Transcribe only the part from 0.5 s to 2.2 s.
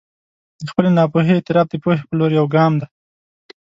د خپلې ناپوهي اعتراف د پوهې په